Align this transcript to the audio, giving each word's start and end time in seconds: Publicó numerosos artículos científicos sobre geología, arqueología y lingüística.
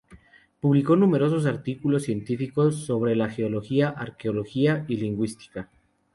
Publicó 0.59 0.95
numerosos 0.95 1.45
artículos 1.45 2.01
científicos 2.01 2.87
sobre 2.87 3.13
geología, 3.29 3.87
arqueología 3.89 4.83
y 4.87 4.97
lingüística. 4.97 5.69